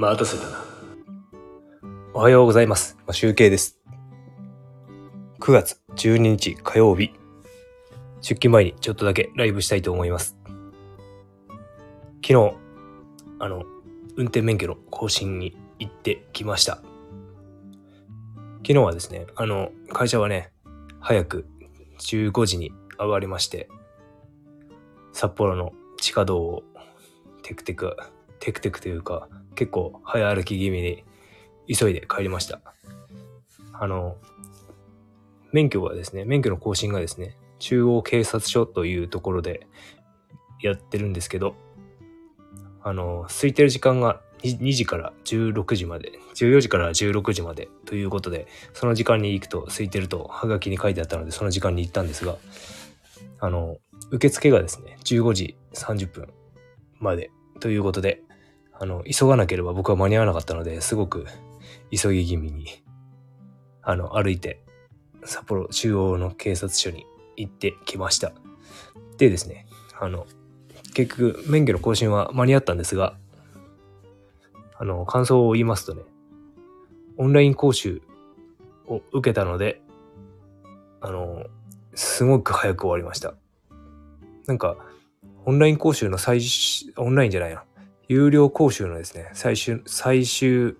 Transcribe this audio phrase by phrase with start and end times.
[0.00, 0.64] 待たせたな。
[2.14, 2.96] おはようございます。
[3.10, 3.78] 集計です。
[5.40, 7.12] 9月12日火曜日。
[8.22, 10.38] 出勤前にちょっとだけライブしたいと思います。
[12.26, 12.54] 昨日、
[13.40, 13.62] あの、
[14.16, 16.76] 運転免許の更新に行ってきました。
[18.66, 20.50] 昨日はですね、あの、会社はね、
[21.00, 21.46] 早く
[21.98, 23.68] 15時に上がりまして、
[25.12, 26.62] 札幌の地下道を
[27.42, 27.94] テクテク、
[28.38, 29.28] テクテクというか、
[29.60, 31.04] 結構早歩き気味に
[31.68, 32.62] 急いで帰りました。
[33.74, 34.16] あの、
[35.52, 39.66] 免許はですね、免許の更新がですね、中央警察署というところで
[40.62, 41.56] やってるんですけど、
[42.82, 52.38] あの、空いてる時間が 2, 2時から16時まで、14時から16時までということで、その時間に行くと空いてるとハガキに書いてあったので、その時間に行ったんですが、
[53.40, 53.76] あの、
[54.10, 56.32] 受付がですね、15時30分
[56.98, 58.22] までということで、
[58.80, 61.26] あの、急がなければ僕は間に合わなかったので、すごく
[61.90, 62.66] 急ぎ気味に、
[63.82, 64.62] あの、歩いて、
[65.22, 67.04] 札幌中央の警察署に
[67.36, 68.32] 行ってきました。
[69.18, 69.66] でですね、
[70.00, 70.26] あの、
[70.94, 73.18] 結局、免許の更新は間に合ったんですが、
[74.78, 76.02] あの、感想を言いますとね、
[77.18, 78.00] オンライン講習
[78.86, 79.82] を受けたので、
[81.02, 81.44] あの、
[81.94, 83.34] すごく早く終わりました。
[84.46, 84.78] なんか、
[85.44, 87.64] オンライン講習の最終、オンラインじゃないな、
[88.10, 90.74] 有料講習のですね、最終、最終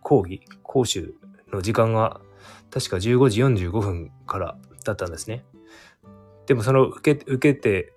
[0.00, 1.14] 講義、講習
[1.52, 2.22] の時間が、
[2.70, 5.44] 確か15時45分からだったんですね。
[6.46, 7.92] でもその受け、受けて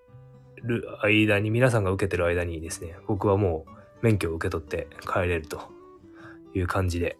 [0.61, 5.61] る間に、皆さんが受けてる間にですね、僕はもう免許を受け取って帰れると
[6.53, 7.17] いう感じで、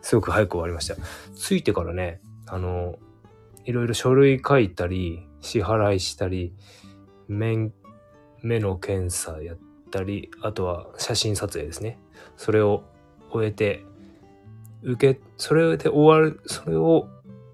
[0.00, 0.96] すごく早く終わりました。
[1.36, 2.98] 着いてからね、あの、
[3.66, 6.54] いろいろ書類書いたり、支払いしたり、
[7.28, 7.70] 目
[8.42, 9.58] の検査やっ
[9.92, 11.98] たり、あとは写真撮影ですね。
[12.36, 12.82] それを
[13.30, 13.84] 終えて、
[14.82, 17.08] 受け、それで終わる、それを、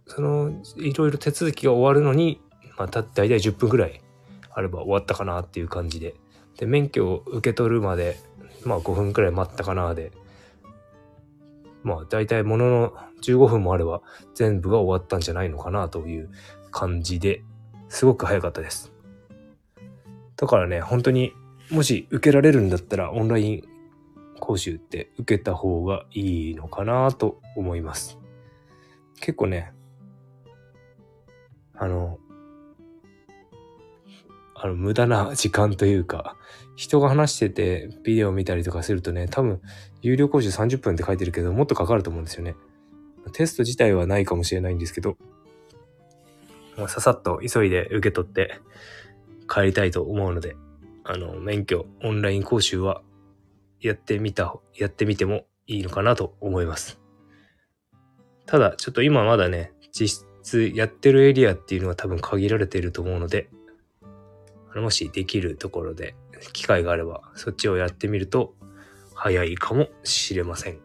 [0.07, 2.41] その、いろいろ手続きが終わるのに、
[2.79, 4.01] ま、た、大体10分ぐらい
[4.51, 6.15] あれば終わったかなっていう感じで。
[6.57, 8.17] で、免許を受け取るまで、
[8.65, 10.13] まあ5分くらい待ったかなで、
[11.83, 12.93] まあ大体ものの
[13.23, 14.03] 15分もあれば
[14.35, 16.31] 全部が終わったんじゃないのかなという
[16.71, 17.43] 感じで、
[17.89, 18.93] すごく早かったです。
[20.37, 21.33] だからね、本当に
[21.71, 23.63] もし受けられるんだったらオンライン
[24.41, 28.19] 講習って受けた方がいいのかなと思います。
[29.21, 29.73] 結構ね、
[31.75, 32.19] あの、
[34.55, 36.37] あの、無駄な時間というか、
[36.77, 39.61] 人が話しててビデオ見たりとかするとね、多分、
[40.01, 42.57] 有料講習30分って書いてるけど、もっとかかると思うんですよね。
[43.33, 45.17] テスト自体はないかもしれないんですけど、
[46.87, 48.61] ささっと急いで受け取って
[49.49, 50.57] 帰りたいと思うので、
[51.11, 53.01] あの、免許オンライン講習は
[53.81, 57.01] やってみた、やってみてもいいのかなと思います。
[58.45, 63.49] ただ、ちょっと今まだね、実質やってるエリアっていうのは多分限られていると思うので、
[64.71, 66.15] あのもしできるところで
[66.53, 68.55] 機会があればそっちをやってみると
[69.15, 70.79] 早いかもしれません。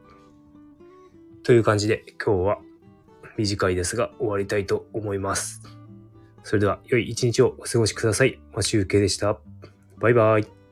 [1.43, 2.59] という感じで今日は
[3.37, 5.61] 短いですが終わりたいと思います。
[6.43, 8.39] それでは良い一日をお過ごしください。
[8.53, 9.39] マシュウケイでした。
[10.03, 10.62] バイバイ。